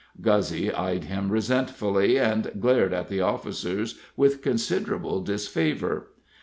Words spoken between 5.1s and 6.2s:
disfavor.